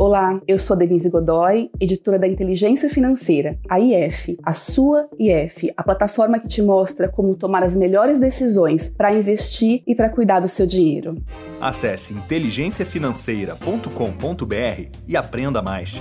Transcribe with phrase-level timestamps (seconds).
[0.00, 5.82] Olá, eu sou Denise Godoy, editora da Inteligência Financeira, a IF, a sua IF, a
[5.82, 10.46] plataforma que te mostra como tomar as melhores decisões para investir e para cuidar do
[10.46, 11.20] seu dinheiro.
[11.60, 16.00] Acesse inteligenciafinanceira.com.br e aprenda mais.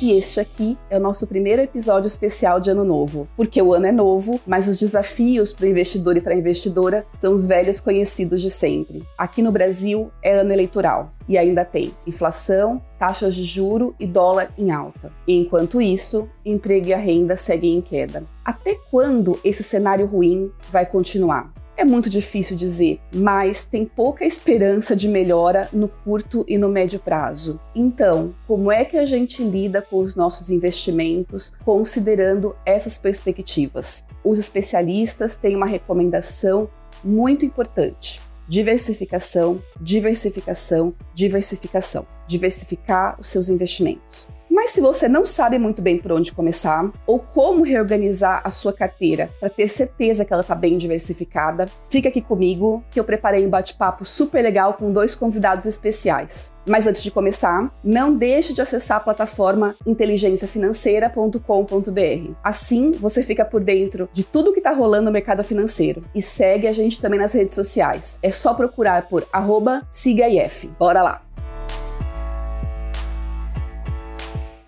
[0.00, 3.86] E este aqui é o nosso primeiro episódio especial de Ano Novo, porque o ano
[3.86, 7.80] é novo, mas os desafios para o investidor e para a investidora são os velhos
[7.80, 9.02] conhecidos de sempre.
[9.16, 14.52] Aqui no Brasil é ano eleitoral e ainda tem inflação, taxas de juro e dólar
[14.58, 15.10] em alta.
[15.26, 18.22] Enquanto isso, emprego e a renda seguem em queda.
[18.44, 21.55] Até quando esse cenário ruim vai continuar?
[21.78, 26.98] É muito difícil dizer, mas tem pouca esperança de melhora no curto e no médio
[26.98, 27.60] prazo.
[27.74, 34.06] Então, como é que a gente lida com os nossos investimentos considerando essas perspectivas?
[34.24, 36.70] Os especialistas têm uma recomendação
[37.04, 42.06] muito importante: diversificação, diversificação, diversificação.
[42.26, 44.28] Diversificar os seus investimentos.
[44.56, 48.72] Mas se você não sabe muito bem por onde começar ou como reorganizar a sua
[48.72, 53.46] carteira para ter certeza que ela está bem diversificada, fica aqui comigo que eu preparei
[53.46, 56.54] um bate-papo super legal com dois convidados especiais.
[56.66, 62.32] Mas antes de começar, não deixe de acessar a plataforma inteligenciafinanceira.com.br.
[62.42, 66.66] Assim, você fica por dentro de tudo que está rolando no mercado financeiro e segue
[66.66, 68.18] a gente também nas redes sociais.
[68.22, 70.70] É só procurar por arroba SigaIF.
[70.78, 71.26] Bora lá!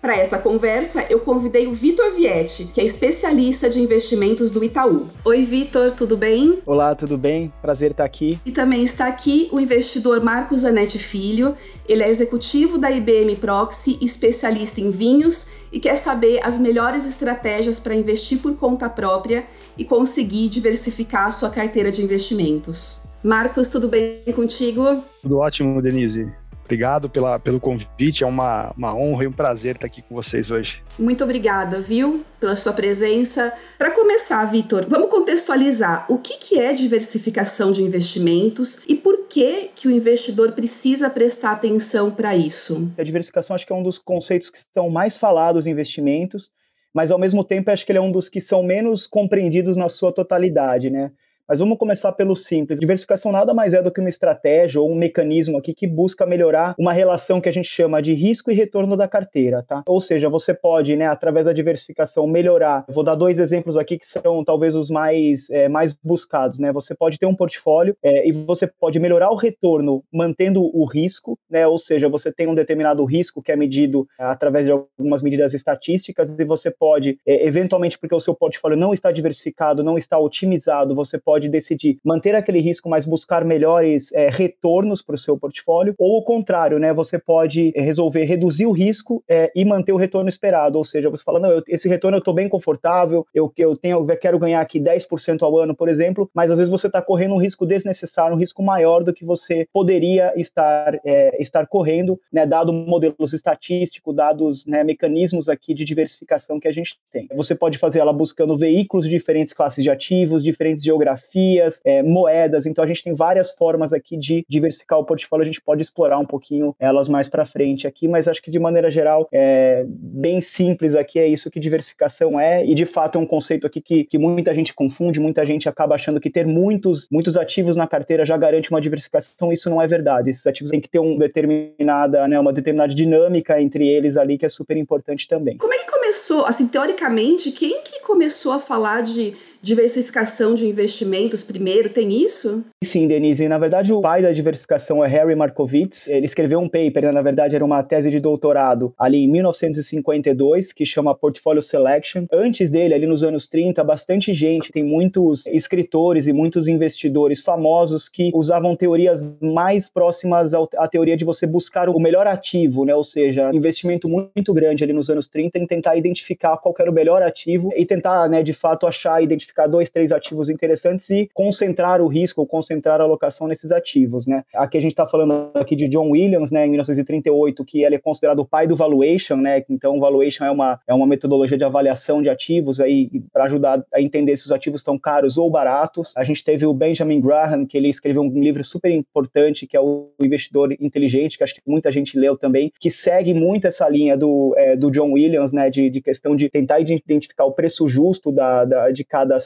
[0.01, 5.07] Para essa conversa, eu convidei o Vitor Vietti, que é especialista de investimentos do Itaú.
[5.25, 6.59] Oi, Vitor, tudo bem?
[6.65, 7.51] Olá, tudo bem?
[7.61, 8.39] Prazer estar aqui.
[8.45, 11.53] E também está aqui o investidor Marcos Zanetti Filho.
[11.85, 17.77] Ele é executivo da IBM Proxy, especialista em vinhos e quer saber as melhores estratégias
[17.77, 19.45] para investir por conta própria
[19.77, 23.01] e conseguir diversificar a sua carteira de investimentos.
[23.21, 25.03] Marcos, tudo bem contigo?
[25.21, 26.33] Tudo ótimo, Denise.
[26.69, 30.51] Obrigado pela, pelo convite, é uma, uma honra e um prazer estar aqui com vocês
[30.51, 30.83] hoje.
[30.99, 33.51] Muito obrigada, viu, pela sua presença.
[33.75, 39.71] Para começar, Vitor, vamos contextualizar o que, que é diversificação de investimentos e por que,
[39.73, 42.87] que o investidor precisa prestar atenção para isso.
[42.99, 46.51] A diversificação acho que é um dos conceitos que são mais falados em investimentos,
[46.93, 49.89] mas ao mesmo tempo acho que ele é um dos que são menos compreendidos na
[49.89, 51.09] sua totalidade, né?
[51.49, 52.79] Mas vamos começar pelo simples.
[52.79, 56.75] Diversificação nada mais é do que uma estratégia ou um mecanismo aqui que busca melhorar
[56.77, 59.81] uma relação que a gente chama de risco e retorno da carteira, tá?
[59.87, 62.85] Ou seja, você pode, né, através da diversificação, melhorar.
[62.87, 66.71] Vou dar dois exemplos aqui que são talvez os mais, é, mais buscados, né?
[66.71, 71.35] Você pode ter um portfólio é, e você pode melhorar o retorno mantendo o risco,
[71.49, 71.65] né?
[71.65, 75.55] Ou seja, você tem um determinado risco que é medido é, através de algumas medidas
[75.55, 80.19] estatísticas e você pode, é, eventualmente, porque o seu portfólio não está diversificado, não está
[80.19, 85.17] otimizado, você pode pode decidir manter aquele risco, mas buscar melhores é, retornos para o
[85.17, 86.93] seu portfólio, ou o contrário, né?
[86.93, 91.09] Você pode é, resolver reduzir o risco é, e manter o retorno esperado, ou seja,
[91.09, 94.37] você fala, não, eu, esse retorno eu estou bem confortável, eu, eu, tenho, eu quero
[94.37, 97.65] ganhar aqui 10% ao ano, por exemplo, mas às vezes você está correndo um risco
[97.65, 103.31] desnecessário, um risco maior do que você poderia estar, é, estar correndo, né, dado modelos
[103.31, 107.27] estatísticos, dados né, mecanismos aqui de diversificação que a gente tem.
[107.35, 112.01] Você pode fazer ela buscando veículos de diferentes classes de ativos, diferentes geografias, geografias, é,
[112.03, 112.65] moedas.
[112.65, 115.43] Então a gente tem várias formas aqui de diversificar o portfólio.
[115.43, 118.59] A gente pode explorar um pouquinho elas mais para frente aqui, mas acho que de
[118.59, 123.21] maneira geral é bem simples aqui é isso que diversificação é e de fato é
[123.21, 127.07] um conceito aqui que, que muita gente confunde, muita gente acaba achando que ter muitos
[127.11, 129.51] muitos ativos na carteira já garante uma diversificação.
[129.51, 130.29] Isso não é verdade.
[130.29, 134.45] Esses ativos têm que ter um determinada, né, uma determinada dinâmica entre eles ali que
[134.45, 135.57] é super importante também.
[135.57, 141.43] Como é que começou, assim, teoricamente, quem que começou a falar de diversificação de investimentos
[141.43, 142.63] primeiro, tem isso?
[142.83, 143.47] Sim, Denise.
[143.47, 146.07] Na verdade, o pai da diversificação é Harry Markowitz.
[146.07, 147.11] Ele escreveu um paper, né?
[147.11, 152.25] na verdade, era uma tese de doutorado ali em 1952, que chama Portfolio Selection.
[152.31, 158.07] Antes dele, ali nos anos 30, bastante gente, tem muitos escritores e muitos investidores famosos
[158.07, 162.95] que usavam teorias mais próximas à teoria de você buscar o melhor ativo, né?
[162.95, 166.93] Ou seja, investimento muito grande ali nos anos 30 em tentar identificar qual era o
[166.93, 171.29] melhor ativo e tentar, né, de fato, achar, identificar identificar dois, três ativos interessantes e
[171.33, 174.43] concentrar o risco, concentrar a alocação nesses ativos, né?
[174.53, 177.99] Aqui a gente está falando aqui de John Williams, né, em 1938, que ele é
[177.99, 179.63] considerado o pai do valuation, né?
[179.69, 184.01] Então, valuation é uma, é uma metodologia de avaliação de ativos aí para ajudar a
[184.01, 186.15] entender se os ativos estão caros ou baratos.
[186.15, 189.81] A gente teve o Benjamin Graham, que ele escreveu um livro super importante, que é
[189.81, 194.17] o Investidor Inteligente, que acho que muita gente leu também, que segue muito essa linha
[194.17, 198.31] do, é, do John Williams, né, de, de questão de tentar identificar o preço justo
[198.31, 199.38] da, da de cada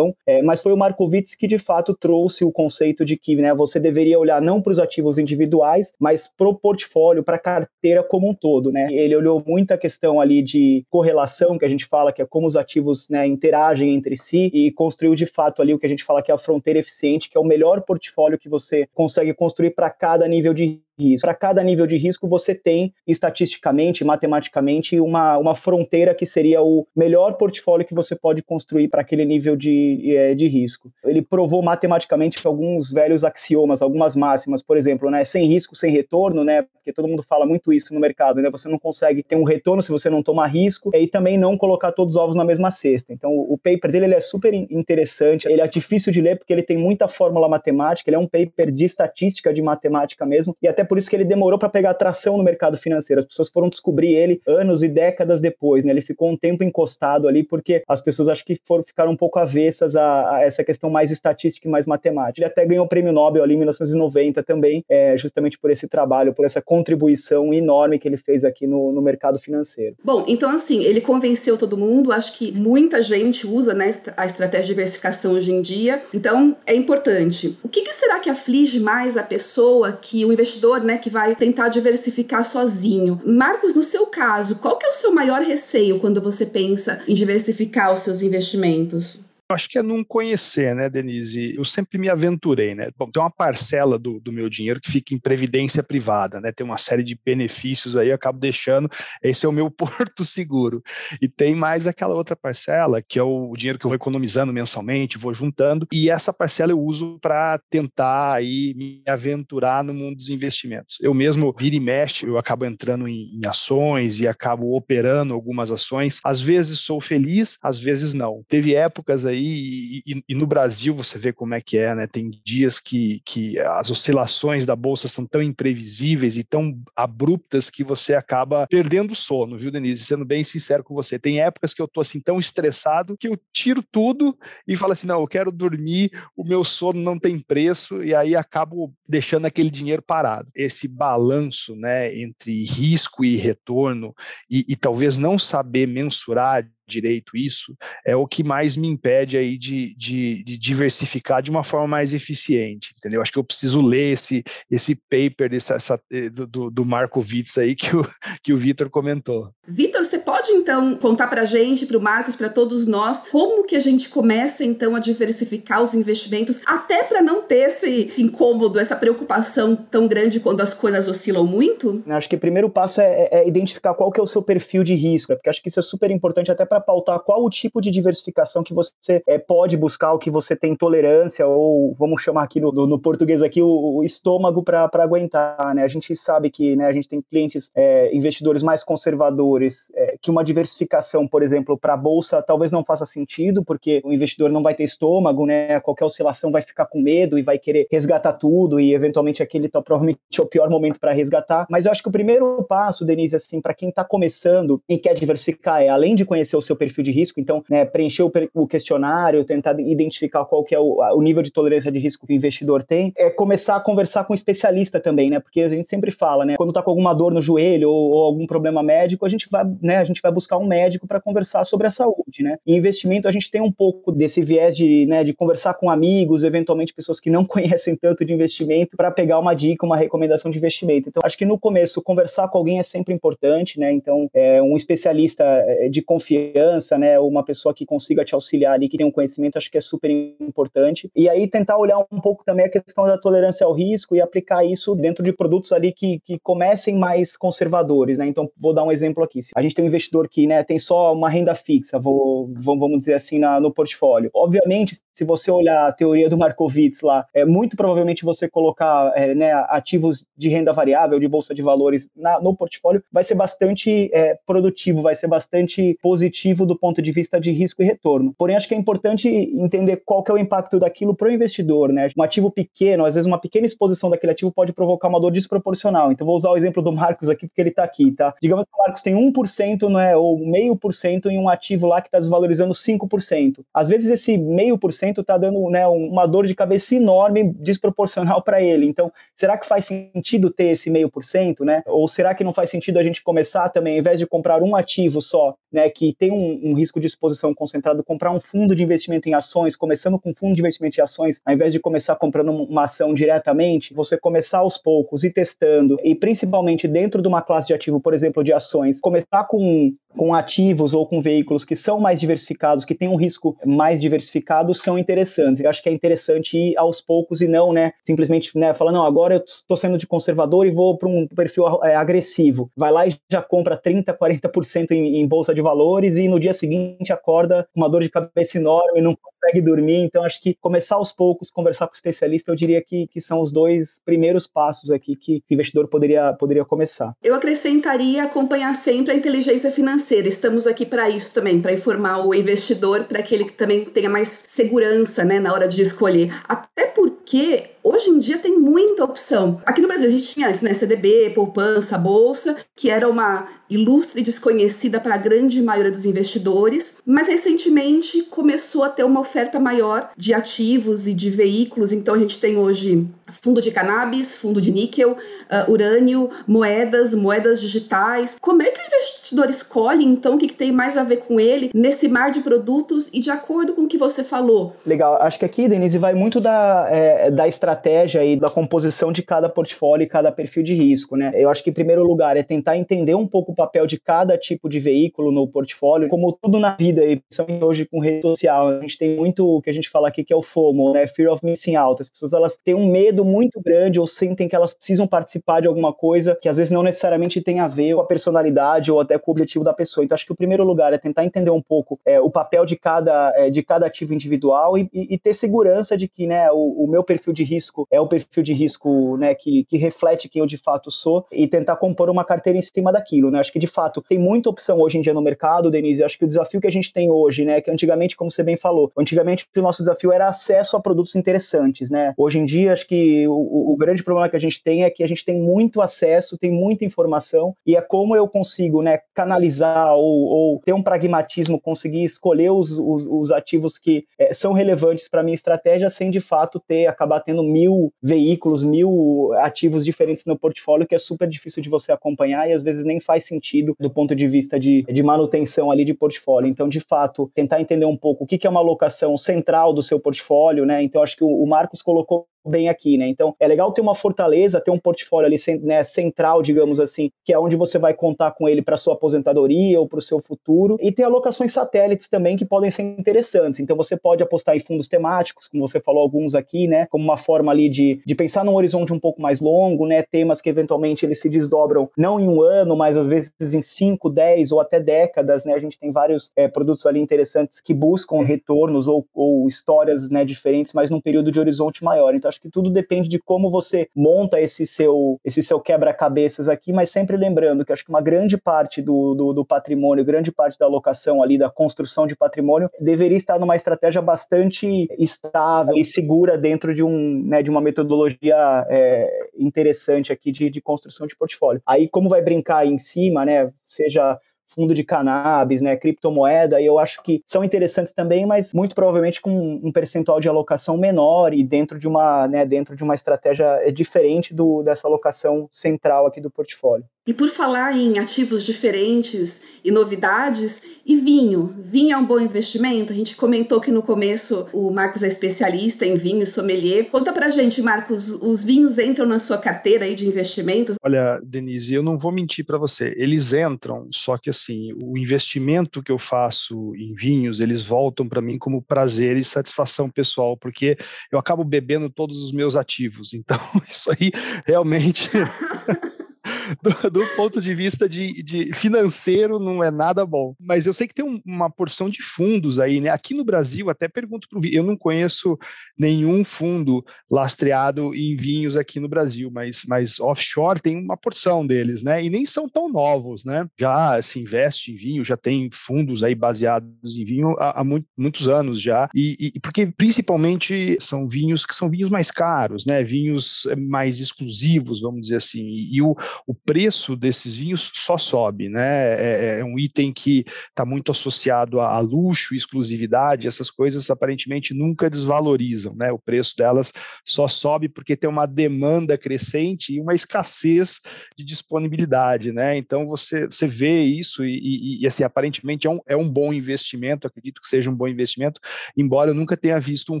[0.26, 3.78] é, mas foi o Markowitz que de fato trouxe o conceito de que né, você
[3.78, 8.30] deveria olhar não para os ativos individuais, mas para o portfólio, para a carteira como
[8.30, 8.70] um todo.
[8.72, 8.88] Né?
[8.92, 12.56] Ele olhou muita questão ali de correlação, que a gente fala que é como os
[12.56, 16.22] ativos né, interagem entre si, e construiu de fato ali o que a gente fala
[16.22, 19.90] que é a fronteira eficiente, que é o melhor portfólio que você consegue construir para
[19.90, 21.26] cada nível de risco.
[21.26, 26.86] Para cada nível de risco, você tem estatisticamente, matematicamente, uma, uma fronteira que seria o
[26.94, 30.90] melhor portfólio que você pode construir para aquele nível de, é, de risco.
[31.04, 36.44] Ele provou matematicamente alguns velhos axiomas, algumas máximas, por exemplo, né, sem risco, sem retorno,
[36.44, 39.44] né, porque todo mundo fala muito isso no mercado, né, você não consegue ter um
[39.44, 42.70] retorno se você não tomar risco, e também não colocar todos os ovos na mesma
[42.70, 43.12] cesta.
[43.12, 46.62] Então, o paper dele ele é super interessante, ele é difícil de ler porque ele
[46.62, 50.84] tem muita fórmula matemática, ele é um paper de estatística, de matemática mesmo, e até
[50.86, 53.18] por isso que ele demorou para pegar atração no mercado financeiro.
[53.18, 55.92] As pessoas foram descobrir ele anos e décadas depois, né?
[55.92, 59.38] Ele ficou um tempo encostado ali porque as pessoas acho que foram ficaram um pouco
[59.38, 62.40] avessas a, a essa questão mais estatística e mais matemática.
[62.40, 66.32] Ele até ganhou o prêmio Nobel ali em 1990 também, é, justamente por esse trabalho,
[66.32, 69.96] por essa contribuição enorme que ele fez aqui no, no mercado financeiro.
[70.02, 74.62] Bom, então assim, ele convenceu todo mundo, acho que muita gente usa né, a estratégia
[74.62, 77.56] de diversificação hoje em dia, então é importante.
[77.62, 81.34] O que, que será que aflige mais a pessoa que o investidor né, que vai
[81.34, 83.20] tentar diversificar sozinho.
[83.24, 87.14] Marcos, no seu caso, qual que é o seu maior receio quando você pensa em
[87.14, 89.25] diversificar os seus investimentos?
[89.54, 91.54] Acho que é não conhecer, né, Denise?
[91.56, 92.90] Eu sempre me aventurei, né?
[92.96, 96.50] Bom, tem uma parcela do, do meu dinheiro que fica em previdência privada, né?
[96.50, 98.90] Tem uma série de benefícios aí, eu acabo deixando.
[99.22, 100.82] Esse é o meu porto seguro.
[101.22, 105.18] E tem mais aquela outra parcela, que é o dinheiro que eu vou economizando mensalmente,
[105.18, 110.28] vou juntando, e essa parcela eu uso para tentar aí me aventurar no mundo dos
[110.28, 110.98] investimentos.
[111.00, 115.70] Eu mesmo vira e mexe, eu acabo entrando em, em ações e acabo operando algumas
[115.70, 116.20] ações.
[116.24, 118.42] Às vezes sou feliz, às vezes não.
[118.48, 122.06] Teve épocas aí aí, e, e, no Brasil você vê como é que é, né?
[122.06, 127.84] Tem dias que, que as oscilações da bolsa são tão imprevisíveis e tão abruptas que
[127.84, 130.04] você acaba perdendo o sono, viu, Denise?
[130.04, 131.18] Sendo bem sincero com você.
[131.18, 134.36] Tem épocas que eu tô assim tão estressado que eu tiro tudo
[134.66, 138.34] e falo assim: não, eu quero dormir, o meu sono não tem preço, e aí
[138.34, 140.48] acabo deixando aquele dinheiro parado.
[140.54, 144.14] Esse balanço, né, entre risco e retorno,
[144.50, 149.58] e, e talvez não saber mensurar direito isso, é o que mais me impede aí
[149.58, 153.20] de, de, de, diversificar de uma forma mais eficiente, entendeu?
[153.20, 157.58] Acho que eu preciso ler esse, esse paper desse, essa, eh, do, do Marco Witz
[157.58, 158.06] aí que o,
[158.42, 159.50] que o Vitor comentou.
[159.66, 163.64] Vitor, você pode então contar para a gente, para o Marcos, para todos nós, como
[163.64, 168.78] que a gente começa então a diversificar os investimentos, até para não ter esse incômodo,
[168.78, 172.02] essa preocupação tão grande quando as coisas oscilam muito?
[172.06, 174.94] Acho que o primeiro passo é, é identificar qual que é o seu perfil de
[174.94, 177.80] risco, porque acho que isso é super importante até para para pautar qual o tipo
[177.80, 182.42] de diversificação que você é, pode buscar, o que você tem tolerância, ou vamos chamar
[182.42, 185.74] aqui no, no português aqui o, o estômago para aguentar.
[185.74, 185.82] Né?
[185.82, 190.30] A gente sabe que né, a gente tem clientes, é, investidores mais conservadores, é, que
[190.30, 194.62] uma diversificação, por exemplo, para a bolsa talvez não faça sentido, porque o investidor não
[194.62, 195.80] vai ter estômago, né?
[195.80, 199.80] qualquer oscilação vai ficar com medo e vai querer resgatar tudo, e eventualmente aquele tá
[199.80, 201.66] provavelmente é o pior momento para resgatar.
[201.70, 205.14] Mas eu acho que o primeiro passo, Denise, assim, para quem está começando e quer
[205.14, 208.66] diversificar, é além de conhecer o seu perfil de risco, então, né, preencher o, o,
[208.66, 212.36] questionário, tentar identificar qual que é o, o, nível de tolerância de risco que o
[212.36, 216.10] investidor tem, é começar a conversar com um especialista também, né, porque a gente sempre
[216.10, 219.28] fala, né, quando tá com alguma dor no joelho ou, ou algum problema médico, a
[219.28, 222.58] gente vai, né, a gente vai buscar um médico para conversar sobre a saúde, né.
[222.66, 226.44] Em investimento a gente tem um pouco desse viés de, né, de conversar com amigos,
[226.44, 230.58] eventualmente pessoas que não conhecem tanto de investimento, para pegar uma dica, uma recomendação de
[230.58, 231.08] investimento.
[231.08, 233.92] Então, acho que no começo conversar com alguém é sempre importante, né.
[233.92, 238.72] Então, é, um especialista é, de confiança criança, né, uma pessoa que consiga te auxiliar
[238.72, 240.10] ali, que tem um conhecimento, acho que é super
[240.40, 241.10] importante.
[241.14, 244.64] E aí tentar olhar um pouco também a questão da tolerância ao risco e aplicar
[244.64, 248.26] isso dentro de produtos ali que, que comecem mais conservadores, né?
[248.26, 249.40] Então, vou dar um exemplo aqui.
[249.54, 253.14] A gente tem um investidor que, né, tem só uma renda fixa, vou, vamos dizer
[253.14, 254.30] assim, na, no portfólio.
[254.34, 259.34] Obviamente, se você olhar a teoria do Markowitz lá, é muito provavelmente você colocar é,
[259.34, 264.10] né, ativos de renda variável, de bolsa de valores na, no portfólio, vai ser bastante
[264.12, 268.34] é, produtivo, vai ser bastante positivo do ponto de vista de risco e retorno.
[268.36, 271.90] Porém, acho que é importante entender qual que é o impacto daquilo para o investidor,
[271.90, 272.08] né?
[272.16, 276.12] Um ativo pequeno, às vezes uma pequena exposição daquele ativo pode provocar uma dor desproporcional.
[276.12, 278.34] Então, vou usar o exemplo do Marcos aqui, porque ele está aqui, tá?
[278.42, 281.86] Digamos que o Marcos tem 1%, não é, ou meio por cento em um ativo
[281.86, 283.64] lá que está desvalorizando 5%.
[283.72, 287.52] Às vezes esse meio por cento 10% está dando né, uma dor de cabeça enorme,
[287.58, 288.86] desproporcional para ele.
[288.86, 291.82] Então, será que faz sentido ter esse meio por cento, né?
[291.86, 294.74] Ou será que não faz sentido a gente começar também, ao invés de comprar um
[294.76, 298.82] ativo só, né, que tem um, um risco de exposição concentrado, comprar um fundo de
[298.82, 302.16] investimento em ações, começando com um fundo de investimento em ações, ao invés de começar
[302.16, 307.42] comprando uma ação diretamente, você começar aos poucos e testando, e principalmente dentro de uma
[307.42, 311.76] classe de ativo, por exemplo, de ações, começar com com ativos ou com veículos que
[311.76, 315.62] são mais diversificados, que têm um risco mais diversificado, são interessantes.
[315.62, 319.04] Eu acho que é interessante ir aos poucos e não, né, simplesmente, né, falar, não,
[319.04, 322.70] agora eu estou sendo de conservador e vou para um perfil é, agressivo.
[322.76, 326.52] Vai lá e já compra 30, 40% em, em bolsa de valores e no dia
[326.52, 330.02] seguinte acorda com uma dor de cabeça enorme, não consegue dormir.
[330.02, 333.40] Então, acho que começar aos poucos, conversar com o especialista, eu diria que, que são
[333.40, 337.14] os dois primeiros passos aqui que o investidor poderia, poderia começar.
[337.22, 340.28] Eu acrescentaria acompanhar sempre a inteligência financeira.
[340.28, 344.44] Estamos aqui para isso também, para informar o investidor, para que ele também tenha mais
[344.46, 346.32] segurança né, na hora de escolher.
[346.48, 349.60] Até porque Hoje em dia tem muita opção.
[349.64, 354.98] Aqui no Brasil a gente tinha né, CDB, poupança, bolsa, que era uma ilustre desconhecida
[354.98, 360.34] para a grande maioria dos investidores, mas recentemente começou a ter uma oferta maior de
[360.34, 361.92] ativos e de veículos.
[361.92, 367.60] Então a gente tem hoje fundo de cannabis, fundo de níquel, uh, urânio, moedas, moedas
[367.60, 368.36] digitais.
[368.40, 371.38] Como é que o investidor escolhe então o que, que tem mais a ver com
[371.38, 374.74] ele nesse mar de produtos e de acordo com o que você falou?
[374.84, 377.75] Legal, acho que aqui, Denise, vai muito da, é, da estratégia
[378.24, 381.32] e da composição de cada portfólio e cada perfil de risco, né?
[381.34, 384.68] Eu acho que em primeiro lugar é tentar entender um pouco papel de cada tipo
[384.68, 388.80] de veículo no portfólio, como tudo na vida, e principalmente hoje com rede social, a
[388.80, 391.06] gente tem muito o que a gente fala aqui que é o FOMO, né?
[391.06, 392.02] Fear of Missing Out.
[392.02, 395.68] As pessoas elas têm um medo muito grande ou sentem que elas precisam participar de
[395.68, 399.18] alguma coisa que às vezes não necessariamente tem a ver com a personalidade ou até
[399.18, 400.04] com o objetivo da pessoa.
[400.04, 402.76] Então acho que o primeiro lugar é tentar entender um pouco é, o papel de
[402.76, 406.84] cada, é, de cada ativo individual e, e, e, ter segurança de que né, o,
[406.84, 410.40] o, meu perfil de risco é o perfil de risco né, que, que reflete quem
[410.40, 413.30] eu de fato sou e tentar compor uma carteira em cima daquilo.
[413.30, 413.38] Né?
[413.38, 416.02] Acho que de fato tem muita opção hoje em dia no mercado, Denise.
[416.04, 418.56] Acho que o desafio que a gente tem hoje, né, que antigamente, como você bem
[418.56, 422.12] falou, antigamente o nosso desafio era acesso a produtos interessantes, né?
[422.16, 425.02] Hoje em dia, acho que o, o grande problema que a gente tem é que
[425.02, 429.94] a gente tem muito acesso, tem muita informação e é como eu consigo, né, canalizar
[429.94, 435.08] ou, ou ter um pragmatismo, conseguir escolher os, os, os ativos que é, são relevantes
[435.08, 440.38] para minha estratégia, sem de fato ter acabar tendo mil veículos, mil ativos diferentes no
[440.38, 443.90] portfólio, que é super difícil de você acompanhar e às vezes nem faz sentido do
[443.90, 446.48] ponto de vista de, de manutenção ali de portfólio.
[446.48, 449.98] Então, de fato, tentar entender um pouco o que, é uma alocação central do seu
[449.98, 450.82] portfólio, né?
[450.82, 453.08] Então, acho que o, o Marcos colocou bem aqui, né?
[453.08, 457.32] Então, é legal ter uma fortaleza, ter um portfólio ali né, central, digamos assim, que
[457.32, 460.76] é onde você vai contar com ele para sua aposentadoria ou para o seu futuro,
[460.80, 463.60] e ter alocações satélites também que podem ser interessantes.
[463.60, 466.86] Então, você pode apostar em fundos temáticos, como você falou alguns aqui, né?
[466.86, 470.02] Como uma forma ali de, de pensar num horizonte um pouco mais longo, né?
[470.02, 474.08] Temas que eventualmente eles se desdobram não em um ano, mas às vezes em 5,
[474.10, 475.54] 10 ou até décadas, né?
[475.54, 480.24] A gente tem vários é, produtos ali interessantes que buscam retornos ou, ou histórias né,
[480.24, 482.14] diferentes, mas num período de horizonte maior.
[482.14, 486.72] Então, acho que tudo depende de como você monta esse seu, esse seu quebra-cabeças aqui,
[486.72, 490.58] mas sempre lembrando que acho que uma grande parte do, do, do, patrimônio, grande parte
[490.58, 496.36] da alocação ali, da construção de patrimônio, deveria estar numa estratégia bastante estável e segura
[496.36, 501.62] dentro de, um, né, de uma metodologia é, interessante aqui de, de construção de portfólio.
[501.66, 506.78] Aí, como vai brincar em cima, né, seja fundo de cannabis, né, criptomoeda, e eu
[506.78, 511.42] acho que são interessantes também, mas muito provavelmente com um percentual de alocação menor e
[511.42, 516.20] dentro de uma, né, dentro de uma estratégia é diferente do, dessa alocação central aqui
[516.20, 516.86] do portfólio.
[517.06, 521.54] E por falar em ativos diferentes e novidades, e vinho?
[521.64, 522.92] Vinho é um bom investimento?
[522.92, 526.90] A gente comentou que no começo o Marcos é especialista em vinho sommelier.
[526.90, 530.74] Conta pra gente, Marcos, os vinhos entram na sua carteira aí de investimentos?
[530.82, 532.92] Olha, Denise, eu não vou mentir para você.
[532.96, 538.20] Eles entram, só que assim, o investimento que eu faço em vinhos, eles voltam para
[538.20, 540.76] mim como prazer e satisfação pessoal, porque
[541.12, 543.14] eu acabo bebendo todos os meus ativos.
[543.14, 543.38] Então,
[543.70, 544.10] isso aí
[544.44, 545.08] realmente
[546.62, 550.34] do, do, ponto de vista de, de, financeiro, não é nada bom.
[550.40, 552.90] Mas eu sei que tem um, uma porção de fundos aí, né?
[552.90, 555.38] Aqui no Brasil, até pergunto para o eu não conheço
[555.78, 561.82] nenhum fundo lastreado em vinhos aqui no Brasil, mas, mas offshore tem uma porção deles,
[561.82, 562.02] né?
[562.02, 563.46] E nem são tão novos, né?
[563.58, 567.86] Já se investe em vinho, já tem fundos aí baseados em vinho há, há muito,
[567.96, 568.88] muitos anos já.
[568.94, 572.82] E, e porque principalmente são vinhos que são vinhos mais caros, né?
[572.82, 575.44] Vinhos mais exclusivos, vamos dizer assim.
[575.46, 575.94] E, e o,
[576.26, 578.94] o preço desses vinhos só sobe, né?
[578.94, 584.54] É, é um item que está muito associado a, a, luxo, exclusividade, essas coisas aparentemente
[584.54, 585.90] nunca desvalorizam, né?
[585.92, 586.72] O preço delas
[587.04, 590.80] só sobe porque tem uma demanda crescente e uma escassez
[591.16, 592.56] de disponibilidade, né?
[592.56, 596.32] Então você, você vê isso e, e, e assim, aparentemente é um, é um bom
[596.32, 598.40] investimento, acredito que seja um bom investimento,
[598.76, 600.00] embora eu nunca tenha visto um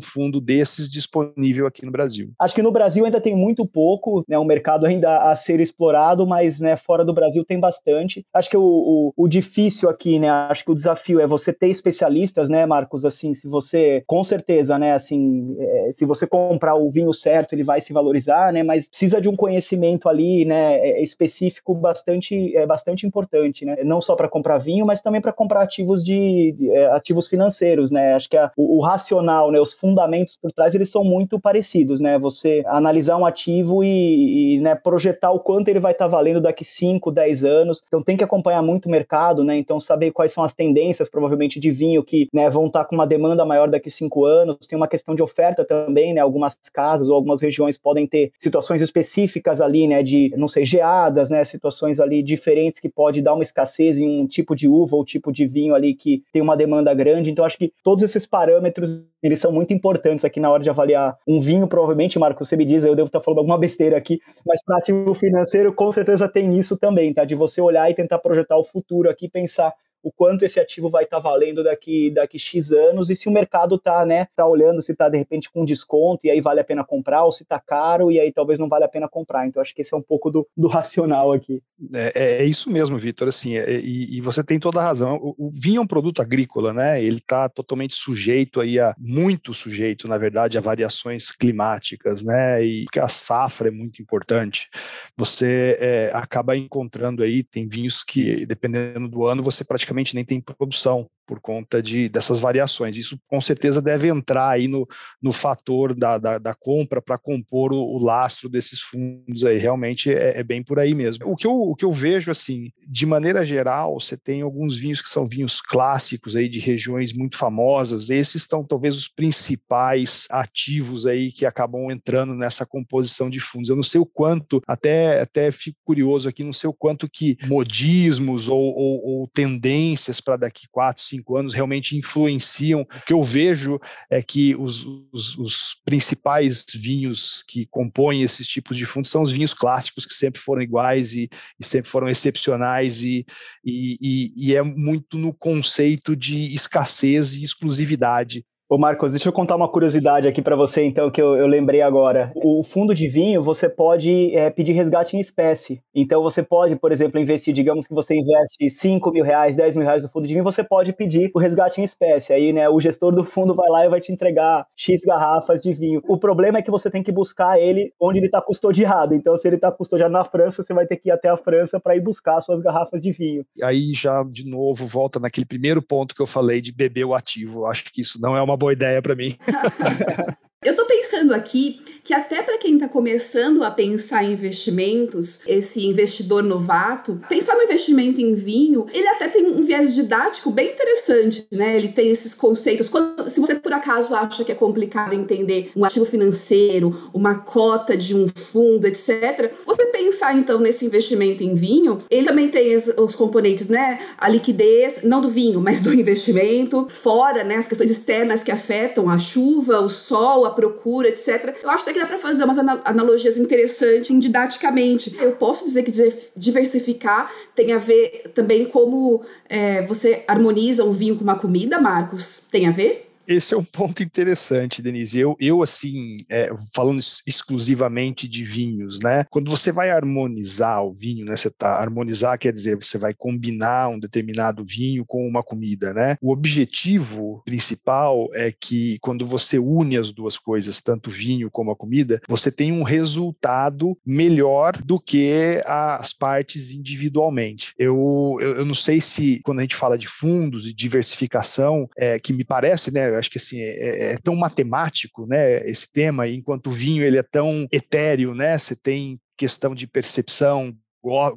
[0.00, 2.32] fundo desses disponível aqui no Brasil.
[2.38, 4.38] Acho que no Brasil ainda tem muito pouco, né?
[4.38, 8.24] Um mercado ainda a ser explorado, mas né, fora do Brasil tem bastante.
[8.32, 10.28] Acho que o, o, o difícil aqui, né?
[10.28, 13.04] Acho que o desafio é você ter especialistas, né, Marcos?
[13.04, 14.92] Assim, se você, com certeza, né?
[14.92, 18.62] Assim, é, se você comprar o vinho certo, ele vai se valorizar, né?
[18.62, 20.76] Mas precisa de um conhecimento ali, né?
[20.76, 23.76] É, específico bastante, é bastante importante, né?
[23.84, 27.90] Não só para comprar vinho, mas também para comprar ativos de, de é, ativos financeiros,
[27.90, 28.14] né?
[28.14, 29.60] Acho que a, o, o, racional, né?
[29.60, 32.18] Os fundamentos por trás eles são muito parecidos, né?
[32.18, 36.40] Você analisar um ativo e, e né, projetar o quanto ele vai estar tá valendo
[36.40, 37.82] daqui 5, 10 anos.
[37.86, 39.56] Então tem que acompanhar muito o mercado, né?
[39.56, 42.94] Então saber quais são as tendências, provavelmente, de vinho que né, vão estar tá com
[42.94, 44.66] uma demanda maior daqui 5 anos.
[44.68, 46.20] Tem uma questão de oferta também, né?
[46.20, 50.02] Algumas casas ou algumas regiões podem ter situações específicas ali, né?
[50.02, 51.44] De, não sei, geadas, né?
[51.44, 55.32] Situações ali diferentes que pode dar uma escassez em um tipo de uva ou tipo
[55.32, 57.30] de vinho ali que tem uma demanda grande.
[57.30, 61.16] Então acho que todos esses parâmetros eles são muito importantes aqui na hora de avaliar
[61.26, 64.62] um vinho, provavelmente, Marcos, você me diz, eu devo estar falando alguma besteira aqui, mas
[64.64, 67.24] para ativo financeiro, com certeza tem isso também, tá?
[67.24, 71.04] De você olhar e tentar projetar o futuro aqui, pensar o quanto esse ativo vai
[71.04, 74.80] estar tá valendo daqui, daqui X anos e se o mercado está né, tá olhando
[74.80, 77.58] se está de repente com desconto e aí vale a pena comprar ou se está
[77.58, 79.46] caro e aí talvez não vale a pena comprar.
[79.46, 81.62] Então acho que esse é um pouco do, do racional aqui.
[81.92, 83.28] É, é, é isso mesmo, Vitor.
[83.28, 85.16] Assim, é, e, e, você tem toda a razão.
[85.16, 87.02] O, o vinho é um produto agrícola, né?
[87.02, 92.64] Ele está totalmente sujeito aí a muito sujeito, na verdade, a variações climáticas, né?
[92.64, 94.68] E a safra é muito importante.
[95.16, 100.24] Você é, acaba encontrando aí tem vinhos que dependendo do ano você praticamente praticamente nem
[100.24, 102.96] tem produção por conta de, dessas variações.
[102.96, 104.86] Isso com certeza deve entrar aí no,
[105.20, 109.58] no fator da, da, da compra para compor o, o, lastro desses fundos aí.
[109.58, 111.28] Realmente é, é, bem por aí mesmo.
[111.30, 115.02] O que, eu, o que eu vejo, assim, de maneira geral, você tem alguns vinhos
[115.02, 118.08] que são vinhos clássicos aí de regiões muito famosas.
[118.10, 123.68] Esses estão talvez os principais ativos aí que acabam entrando nessa composição de fundos.
[123.68, 127.36] Eu não sei o quanto, até, até fico curioso aqui, não sei o quanto que
[127.46, 132.82] modismos ou, ou, ou tendências para daqui quatro, cinco cinco anos realmente influenciam.
[132.82, 138.76] O que eu vejo é que os, os, os principais vinhos que compõem esses tipos
[138.76, 143.02] de fundos são os vinhos clássicos, que sempre foram iguais e, e sempre foram excepcionais,
[143.02, 143.24] e,
[143.64, 149.54] e, e é muito no conceito de escassez e exclusividade Ô Marcos, deixa eu contar
[149.54, 152.32] uma curiosidade aqui para você, então, que eu, eu, lembrei agora.
[152.34, 155.80] O fundo de vinho, você pode é, pedir resgate em espécie.
[155.94, 159.84] Então, você pode, por exemplo, investir, digamos que você investe 5 mil reais, 10 mil
[159.84, 162.32] reais no fundo de vinho, você pode pedir o resgate em espécie.
[162.32, 165.72] Aí, né, o gestor do fundo vai lá e vai te entregar X garrafas de
[165.72, 166.02] vinho.
[166.08, 169.14] O problema é que você tem que buscar ele onde ele está custodiado.
[169.14, 171.78] Então, se ele está custodiado na França, você vai ter que ir até a França
[171.78, 173.46] para ir buscar suas garrafas de vinho.
[173.62, 177.64] Aí já, de novo, volta naquele primeiro ponto que eu falei de beber o ativo.
[177.66, 179.36] Acho que isso não é uma boa ideia para mim.
[180.64, 185.84] Eu estou pensando aqui que até para quem está começando a pensar em investimentos, esse
[185.84, 191.48] investidor novato, pensar no investimento em vinho, ele até tem um viés didático bem interessante,
[191.50, 191.76] né?
[191.76, 192.88] Ele tem esses conceitos.
[192.88, 197.96] Quando, se você por acaso acha que é complicado entender um ativo financeiro, uma cota
[197.96, 202.86] de um fundo, etc., você pensar então nesse investimento em vinho, ele também tem os,
[202.86, 203.98] os componentes, né?
[204.16, 207.56] A liquidez, não do vinho, mas do investimento, fora, né?
[207.56, 211.56] As questões externas que afetam a chuva, o sol, a procura, etc.
[211.64, 215.16] Eu acho até que dá para fazer umas analogias interessantes didaticamente.
[215.18, 215.90] Eu posso dizer que
[216.36, 222.46] diversificar tem a ver também como é, você harmoniza um vinho com uma comida, Marcos?
[222.50, 223.05] Tem a ver?
[223.26, 225.18] Esse é um ponto interessante, Denise.
[225.18, 229.26] Eu, eu assim, é, falando exclusivamente de vinhos, né?
[229.30, 231.34] Quando você vai harmonizar o vinho, né?
[231.34, 236.16] Você tá harmonizar quer dizer você vai combinar um determinado vinho com uma comida, né?
[236.20, 241.70] O objetivo principal é que quando você une as duas coisas, tanto o vinho como
[241.70, 247.74] a comida, você tem um resultado melhor do que as partes individualmente.
[247.78, 252.18] Eu, eu, eu não sei se quando a gente fala de fundos e diversificação, é,
[252.18, 253.15] que me parece, né?
[253.16, 255.66] Eu acho que assim é, é, é, tão matemático, né?
[255.68, 258.56] Esse tema, enquanto o vinho ele é tão etéreo, né?
[258.56, 260.74] Você tem questão de percepção,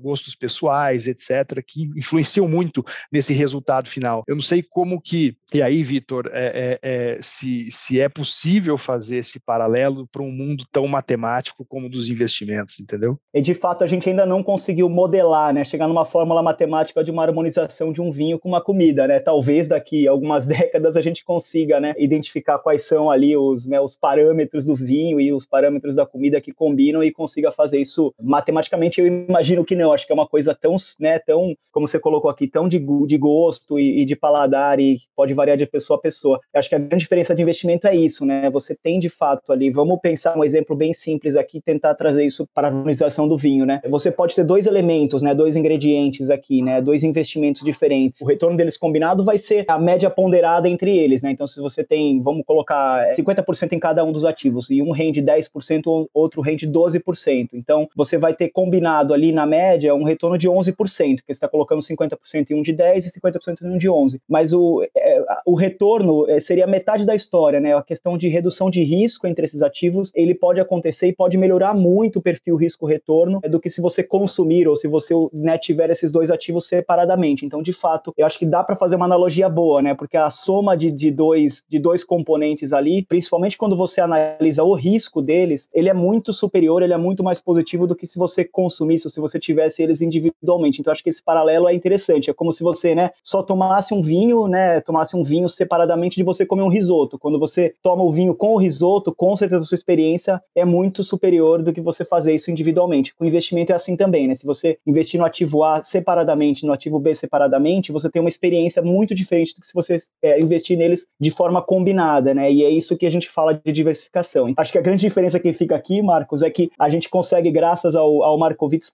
[0.01, 4.23] gostos pessoais, etc., que influenciam muito nesse resultado final.
[4.27, 8.77] Eu não sei como que E aí, Vitor, é, é, é, se, se é possível
[8.77, 13.17] fazer esse paralelo para um mundo tão matemático como o dos investimentos, entendeu?
[13.33, 15.63] E de fato a gente ainda não conseguiu modelar, né?
[15.63, 19.19] Chegar numa fórmula matemática de uma harmonização de um vinho com uma comida, né?
[19.19, 23.79] Talvez daqui a algumas décadas a gente consiga, né, identificar quais são ali os, né,
[23.79, 28.13] os parâmetros do vinho e os parâmetros da comida que combinam e consiga fazer isso
[28.21, 29.01] matematicamente.
[29.01, 32.29] Eu imagino que não, acho que é uma coisa tão, né, tão, como você colocou
[32.29, 36.01] aqui, tão de, de gosto e, e de paladar e pode variar de pessoa a
[36.01, 36.39] pessoa.
[36.53, 38.49] Eu acho que a grande diferença de investimento é isso, né?
[38.51, 42.47] Você tem de fato ali, vamos pensar um exemplo bem simples aqui, tentar trazer isso
[42.53, 43.81] para a harmonização do vinho, né?
[43.89, 48.21] Você pode ter dois elementos, né, dois ingredientes aqui, né, dois investimentos diferentes.
[48.21, 51.31] O retorno deles combinado vai ser a média ponderada entre eles, né?
[51.31, 55.21] Então se você tem, vamos colocar 50% em cada um dos ativos e um rende
[55.21, 57.49] 10%, outro rende 12%.
[57.53, 61.47] Então você vai ter combinado ali na média um retorno de 11%, porque você está
[61.47, 64.21] colocando 50% em um de 10 e 50% em um de 11.
[64.27, 67.75] Mas o, é, o retorno é, seria metade da história, né?
[67.75, 71.73] A questão de redução de risco entre esses ativos, ele pode acontecer e pode melhorar
[71.73, 76.11] muito o perfil risco-retorno do que se você consumir ou se você né, tiver esses
[76.11, 77.45] dois ativos separadamente.
[77.45, 79.93] Então, de fato, eu acho que dá para fazer uma analogia boa, né?
[79.93, 84.73] Porque a soma de, de, dois, de dois componentes ali, principalmente quando você analisa o
[84.73, 88.43] risco deles, ele é muito superior, ele é muito mais positivo do que se você
[88.43, 90.81] consumisse ou se você tivesse eles individualmente.
[90.81, 92.29] Então, acho que esse paralelo é interessante.
[92.29, 96.23] É como se você, né, só tomasse um vinho, né, tomasse um vinho separadamente de
[96.23, 97.17] você comer um risoto.
[97.17, 101.03] Quando você toma o vinho com o risoto, com certeza a sua experiência é muito
[101.03, 103.13] superior do que você fazer isso individualmente.
[103.15, 104.35] Com investimento é assim também, né?
[104.35, 108.81] Se você investir no ativo A separadamente, no ativo B separadamente, você tem uma experiência
[108.81, 112.51] muito diferente do que se você é, investir neles de forma combinada, né?
[112.51, 114.53] E é isso que a gente fala de diversificação.
[114.57, 117.95] Acho que a grande diferença que fica aqui, Marcos, é que a gente consegue, graças
[117.95, 118.37] ao, ao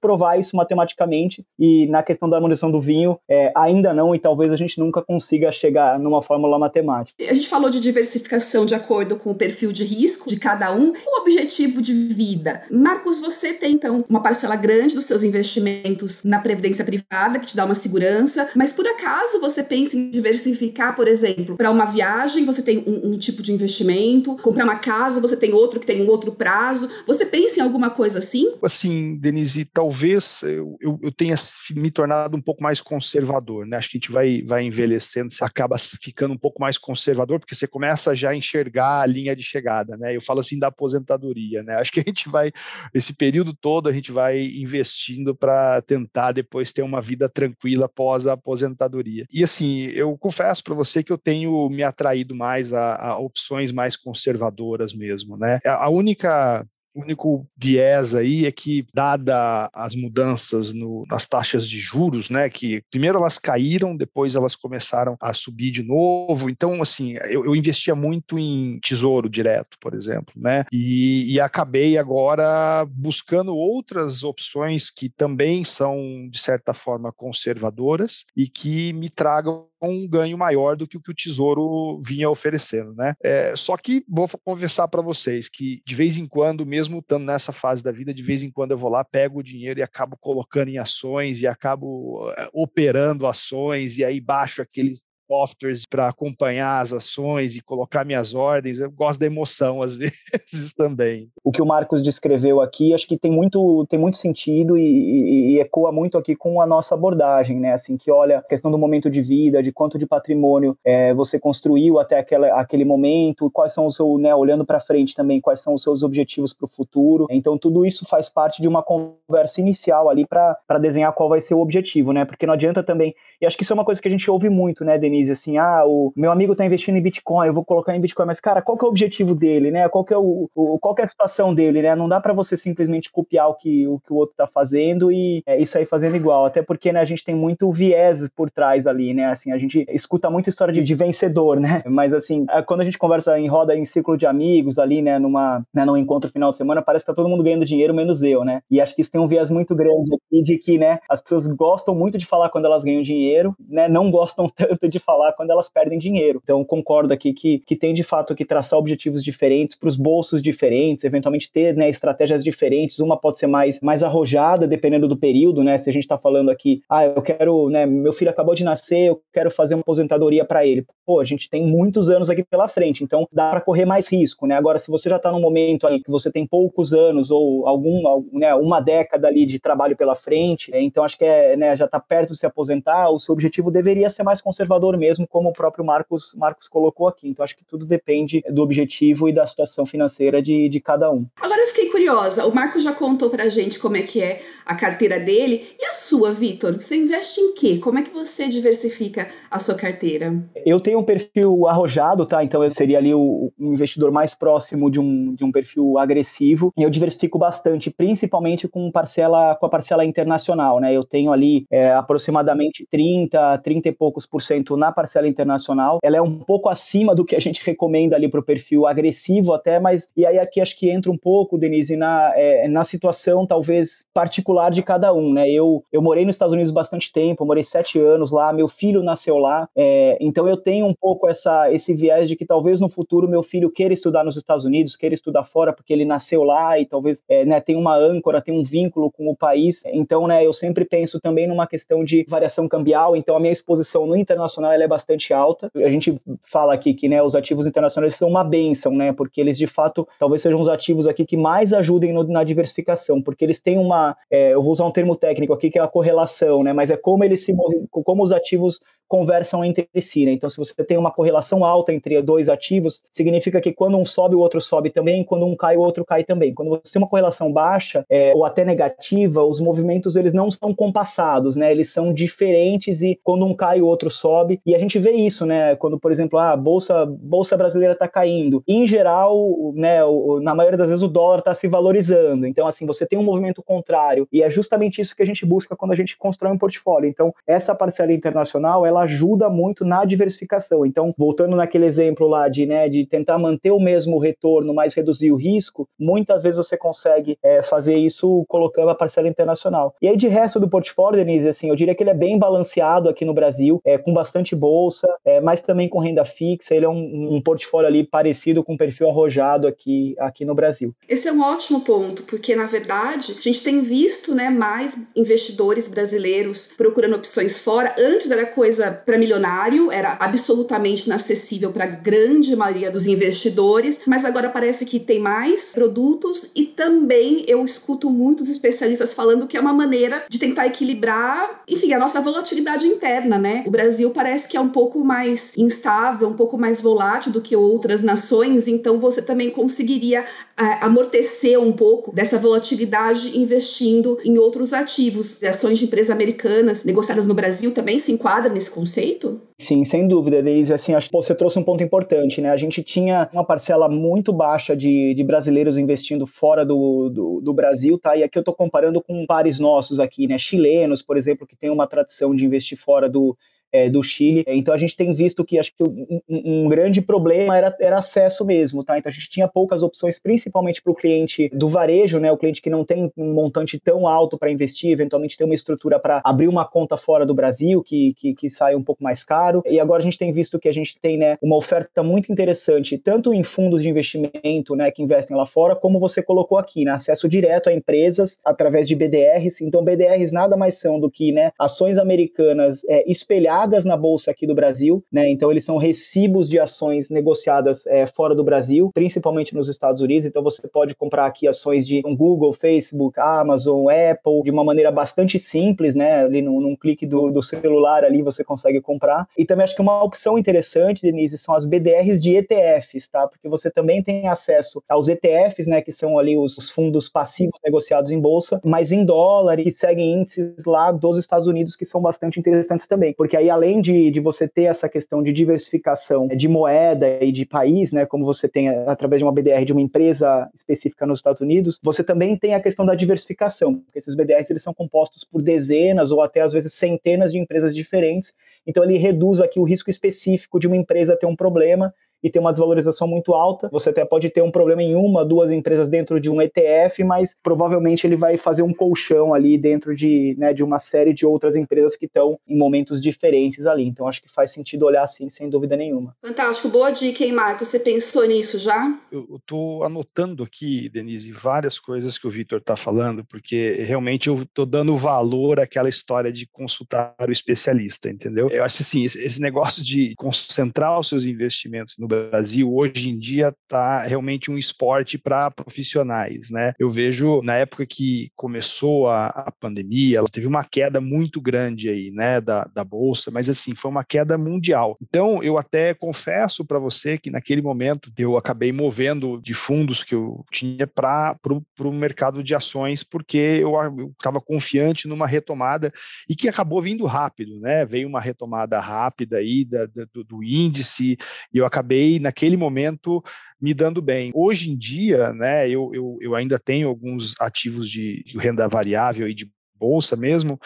[0.02, 4.52] provar isso matematicamente e na questão da harmonização do vinho, é, ainda não, e talvez
[4.52, 7.16] a gente nunca consiga chegar numa fórmula matemática.
[7.30, 10.92] A gente falou de diversificação de acordo com o perfil de risco de cada um,
[10.92, 12.64] o objetivo de vida.
[12.70, 17.56] Marcos, você tem então uma parcela grande dos seus investimentos na previdência privada, que te
[17.56, 22.46] dá uma segurança, mas por acaso você pensa em diversificar, por exemplo, para uma viagem,
[22.46, 26.02] você tem um, um, tipo de investimento, comprar uma casa, você tem outro que tem
[26.02, 26.90] um outro prazo.
[27.08, 28.54] Você pensa em alguma coisa assim?
[28.62, 31.36] Assim, Denise, talvez eu, eu, eu tenha
[31.72, 33.78] me tornado um pouco mais conservador, né?
[33.78, 37.56] Acho que a gente vai, vai envelhecendo, você acaba ficando um pouco mais conservador, porque
[37.56, 40.16] você começa já a enxergar a linha de chegada, né?
[40.16, 41.76] Eu falo assim da aposentadoria, né?
[41.76, 42.52] Acho que a gente vai,
[42.94, 48.28] esse período todo, a gente vai investindo para tentar depois ter uma vida tranquila após
[48.28, 49.26] a aposentadoria.
[49.34, 53.72] E assim, eu confesso para você que eu tenho me atraído mais a, a opções
[53.72, 55.60] mais conservadoras mesmo, né?
[55.66, 56.66] A única
[56.96, 62.50] o único viés aí é que, dada as mudanças no, nas taxas de juros, né,
[62.50, 66.50] que primeiro elas caíram, depois elas começaram a subir de novo.
[66.50, 71.98] Então, assim, eu, eu investia muito em tesouro direto, por exemplo, né, e, e acabei
[71.98, 79.68] agora buscando outras opções que também são, de certa forma, conservadoras e que me tragam
[79.86, 83.16] um ganho maior do que o que o Tesouro vinha oferecendo, né?
[83.24, 87.52] É, só que vou conversar para vocês que de vez em quando, mesmo estando nessa
[87.52, 90.18] fase da vida, de vez em quando eu vou lá, pego o dinheiro e acabo
[90.18, 96.82] colocando em ações e acabo eh, operando ações e aí baixo aqueles softwares para acompanhar
[96.82, 98.80] as ações e colocar minhas ordens.
[98.80, 101.30] Eu gosto da emoção às vezes também.
[101.44, 105.56] O que o Marcos descreveu aqui, acho que tem muito, tem muito sentido e, e,
[105.56, 107.74] e, ecoa muito aqui com a nossa abordagem, né?
[107.74, 111.40] Assim, que olha a questão do momento de vida, de quanto de patrimônio é, você
[111.40, 115.62] construiu até aquela, aquele momento, quais são os seus, né, olhando para frente também, quais
[115.62, 117.28] são os seus objetivos para o futuro.
[117.30, 121.56] Então, tudo isso faz parte de uma conversa inicial ali para desenhar qual vai ser
[121.56, 122.26] o objetivo, né?
[122.26, 123.16] Porque não adianta também.
[123.42, 125.15] E acho que isso é uma coisa que a gente ouve muito, né, Denise?
[125.16, 128.26] Denise, assim, ah, o meu amigo está investindo em Bitcoin, eu vou colocar em Bitcoin,
[128.26, 129.88] mas cara, qual que é o objetivo dele, né?
[129.88, 131.96] Qual que é o, o qual que é a situação dele, né?
[131.96, 135.42] Não dá para você simplesmente copiar o que o, que o outro está fazendo e,
[135.46, 138.86] é, e sair fazendo igual, até porque né, a gente tem muito viés por trás
[138.86, 139.26] ali, né?
[139.26, 141.84] Assim, a gente escuta muita história de, de vencedor, né?
[141.88, 145.66] Mas assim, quando a gente conversa em roda em círculo de amigos ali, né, numa,
[145.74, 148.44] né, num encontro final de semana, parece que tá todo mundo ganhando dinheiro menos eu,
[148.44, 148.62] né?
[148.70, 151.48] E acho que isso tem um viés muito grande aqui de que, né, as pessoas
[151.48, 153.88] gostam muito de falar quando elas ganham dinheiro, né?
[153.88, 156.42] Não gostam tanto de falar quando elas perdem dinheiro.
[156.44, 160.42] Então, concordo aqui que, que tem de fato que traçar objetivos diferentes para os bolsos
[160.42, 163.00] diferentes, eventualmente ter né, estratégias diferentes.
[163.00, 165.78] Uma pode ser mais, mais arrojada, dependendo do período, né?
[165.78, 169.10] Se a gente está falando aqui, ah, eu quero, né, meu filho acabou de nascer,
[169.10, 170.86] eu quero fazer uma aposentadoria para ele.
[171.06, 174.48] Pô, a gente tem muitos anos aqui pela frente, então dá para correr mais risco,
[174.48, 174.56] né?
[174.56, 178.02] Agora, se você já está num momento aí que você tem poucos anos ou algum,
[178.34, 181.86] né, uma década ali de trabalho pela frente, é, então acho que é, né, já
[181.86, 185.54] está perto de se aposentar, o seu objetivo deveria ser mais conservador mesmo, como o
[185.54, 187.28] próprio Marcos, Marcos colocou aqui.
[187.30, 191.26] Então, acho que tudo depende do objetivo e da situação financeira de, de cada um.
[191.42, 194.76] Agora eu fiquei curiosa, o Marcos já contou pra gente como é que é a
[194.76, 195.68] carteira dele.
[195.80, 196.76] E a sua, Vitor?
[196.76, 197.78] Você investe em quê?
[197.78, 200.34] Como é que você diversifica a sua carteira?
[200.66, 202.44] Eu tenho um perfil arrojado, tá?
[202.44, 206.74] Então eu seria ali o, o investidor mais próximo de um, de um perfil agressivo.
[206.78, 210.94] E eu diversifico bastante, principalmente com parcela com a parcela internacional, né?
[210.94, 216.00] Eu tenho ali é, aproximadamente 30, 30 e poucos por cento na parcela internacional.
[216.04, 219.54] Ela é um pouco acima do que a gente recomenda ali para o perfil agressivo
[219.54, 223.46] até, mas e aí aqui acho que entra um pouco, Denise, na, é, na situação
[223.46, 225.50] talvez particular de cada um, né?
[225.50, 229.38] Eu, eu morei nos Estados Unidos bastante tempo, morei sete anos lá, meu filho nasceu
[229.38, 233.28] lá, é, então eu tenho um pouco essa, esse viés de que talvez no futuro
[233.28, 236.86] meu filho queira estudar nos Estados Unidos, queira estudar fora porque ele nasceu lá e
[236.86, 239.84] talvez é, né, tem uma âncora, tem um vínculo com o país.
[239.86, 243.16] Então, né, eu sempre penso também numa questão de variação cambial.
[243.16, 245.72] Então, a minha exposição no internacional é bastante alta.
[245.76, 249.58] A gente fala aqui que né, os ativos internacionais são uma benção, né, porque eles
[249.58, 253.60] de fato talvez sejam os ativos aqui que mais ajudem no, na diversificação, porque eles
[253.60, 256.74] têm uma, é, eu vou usar um termo técnico aqui que é a correlação, né,
[256.74, 260.26] mas é como eles se movem, como os ativos conversam entre si.
[260.26, 260.32] Né?
[260.32, 264.36] Então, se você tem uma correlação alta entre dois ativos, significa que quando um sobe,
[264.36, 266.54] o outro sobe também, quando um cai, o outro cai também.
[266.54, 270.74] Quando você tem uma correlação baixa é, ou até negativa, os movimentos eles não são
[270.74, 271.72] compassados, né?
[271.72, 274.60] Eles são diferentes e quando um cai, o outro sobe.
[274.66, 275.76] E a gente vê isso, né?
[275.76, 278.64] Quando, por exemplo, a bolsa, bolsa brasileira está caindo.
[278.68, 280.00] Em geral, né,
[280.42, 282.48] na maioria das vezes o dólar está se valorizando.
[282.48, 284.28] Então, assim, você tem um movimento contrário.
[284.32, 287.08] E é justamente isso que a gente busca quando a gente constrói um portfólio.
[287.08, 290.86] Então, essa parcela internacional, ela ajuda muito na diversificação.
[290.86, 295.32] Então, voltando naquele exemplo lá de, né, de tentar manter o mesmo retorno, mas reduzir
[295.32, 299.94] o risco, muitas vezes você consegue é, fazer isso colocando a parcela internacional.
[300.02, 303.10] E aí, de resto do portfólio, Denise, assim, eu diria que ele é bem balanceado
[303.10, 306.76] aqui no Brasil, é, com bastante bolsa, é, mas também com renda fixa.
[306.76, 310.94] Ele é um, um portfólio ali parecido com o perfil arrojado aqui, aqui no Brasil.
[311.08, 315.88] Esse é um ótimo ponto, porque, na verdade, a gente tem visto né, mais investidores
[315.88, 317.96] brasileiros procurando opções fora.
[317.98, 324.02] Antes era coisa coisa para milionário, era absolutamente inacessível para a grande maioria dos investidores,
[324.06, 329.56] mas agora parece que tem mais produtos e também eu escuto muitos especialistas falando que
[329.56, 333.64] é uma maneira de tentar equilibrar, enfim, a nossa volatilidade interna, né?
[333.66, 337.56] O Brasil parece que é um pouco mais instável, um pouco mais volátil do que
[337.56, 340.26] outras nações, então você também conseguiria
[340.58, 345.44] é, amortecer um pouco dessa volatilidade investindo em outros ativos.
[345.44, 349.42] Ações de empresas americanas negociadas no Brasil também se enquadram nesse conceito?
[349.58, 350.74] Sim, sem dúvida, Denise.
[350.74, 352.50] Assim, acho que você trouxe um ponto importante, né?
[352.50, 357.54] A gente tinha uma parcela muito baixa de, de brasileiros investindo fora do, do, do
[357.54, 358.18] Brasil, tá?
[358.18, 360.38] E aqui eu estou comparando com pares nossos aqui, né?
[360.38, 363.38] Chilenos, por exemplo, que tem uma tradição de investir fora do,
[363.76, 364.44] é, do Chile.
[364.48, 368.46] Então a gente tem visto que acho que um, um, grande problema era, era acesso
[368.46, 368.98] mesmo, tá?
[368.98, 372.32] Então a gente tinha poucas opções, principalmente para o cliente do varejo, né?
[372.32, 376.00] O cliente que não tem um montante tão alto para investir, eventualmente tem uma estrutura
[376.00, 379.62] para abrir uma conta fora do Brasil, que, que, que sai um pouco mais caro.
[379.66, 382.98] E agora a gente tem visto que a gente tem né, uma oferta muito interessante,
[382.98, 386.92] tanto em fundos de investimento né, que investem lá fora, como você colocou aqui, né?
[386.92, 389.62] Acesso direto a empresas através de BDRs.
[389.62, 394.32] Então, BDRs nada mais são do que né, ações americanas é, espelhadas listadas na bolsa
[394.32, 395.30] aqui do Brasil, né?
[395.30, 400.26] Então eles são recibos de ações negociadas é, fora do Brasil, principalmente nos Estados Unidos.
[400.26, 405.40] Então você pode comprar aqui ações de Google, Facebook, Amazon, Apple, de uma maneira bastante
[405.40, 406.24] simples, né?
[406.24, 409.28] Ali num, num clique do, do, celular ali você consegue comprar.
[409.38, 413.28] E também acho que uma opção interessante, Denise, são as BDRs de ETFs, tá?
[413.28, 415.82] Porque você também tem acesso aos ETFs, né?
[415.82, 420.14] Que são ali os, os fundos passivos negociados em bolsa, mas em dólar e seguem
[420.14, 424.20] índices lá dos Estados Unidos que são bastante interessantes também, porque aí além de, de
[424.20, 428.68] você ter essa questão de diversificação de moeda e de país, né, como você tem
[428.70, 432.60] através de uma BDR de uma empresa específica nos Estados Unidos, você também tem a
[432.60, 436.74] questão da diversificação, porque esses BDRs eles são compostos por dezenas ou até às vezes
[436.74, 438.34] centenas de empresas diferentes,
[438.68, 441.94] então ele reduz aqui o risco específico de uma empresa ter um problema
[442.26, 443.70] e tem uma desvalorização muito alta.
[443.72, 447.38] Você até pode ter um problema em uma, duas empresas dentro de um ETF, mas
[447.44, 451.56] provavelmente ele vai fazer um colchão ali dentro de, né, de uma série de outras
[451.56, 453.86] empresas que estão em momentos diferentes ali.
[453.86, 456.16] Então acho que faz sentido olhar assim, sem dúvida nenhuma.
[456.20, 457.64] Fantástico, boa dica, hein, Marco?
[457.64, 459.00] Você pensou nisso já?
[459.12, 464.42] Eu estou anotando aqui, Denise, várias coisas que o Vitor está falando, porque realmente eu
[464.42, 468.50] estou dando valor àquela história de consultar o especialista, entendeu?
[468.50, 473.54] Eu acho assim, esse negócio de concentrar os seus investimentos no Brasil hoje em dia
[473.64, 476.74] está realmente um esporte para profissionais, né?
[476.80, 481.90] Eu vejo na época que começou a, a pandemia, ela teve uma queda muito grande
[481.90, 484.98] aí, né, da, da bolsa, mas assim foi uma queda mundial.
[485.02, 490.16] Então eu até confesso para você que naquele momento eu acabei movendo de fundos que
[490.16, 491.38] eu tinha para
[491.80, 493.74] o mercado de ações porque eu
[494.18, 495.92] estava confiante numa retomada
[496.30, 497.86] e que acabou vindo rápido, né?
[497.86, 501.18] Veio uma retomada rápida aí da, da, do, do índice
[501.54, 503.24] e eu acabei naquele momento
[503.60, 504.32] me dando bem.
[504.34, 509.34] Hoje em dia, né, eu, eu, eu ainda tenho alguns ativos de renda variável e
[509.34, 510.60] de bolsa mesmo,